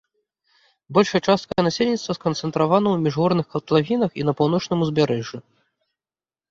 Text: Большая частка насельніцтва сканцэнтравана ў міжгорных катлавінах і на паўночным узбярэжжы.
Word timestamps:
Большая 0.97 1.21
частка 1.27 1.65
насельніцтва 1.67 2.15
сканцэнтравана 2.19 2.87
ў 2.95 3.05
міжгорных 3.05 3.47
катлавінах 3.53 4.11
і 4.23 4.27
на 4.31 4.37
паўночным 4.43 4.79
узбярэжжы. 4.89 5.37